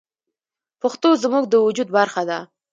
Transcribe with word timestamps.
پښتو 0.81 1.09
زموږ 1.23 1.43
د 1.49 1.53
وجود 1.65 1.89
برخه 1.97 2.21
ده. 2.29 2.39